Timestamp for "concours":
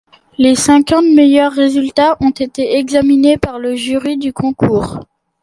4.33-4.99